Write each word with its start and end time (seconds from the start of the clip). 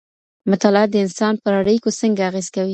مطالعه 0.51 0.85
د 0.91 0.95
انسان 1.05 1.33
پر 1.43 1.51
اړيکو 1.61 1.89
څنګه 1.99 2.21
اغېز 2.29 2.47
کوي؟ 2.55 2.69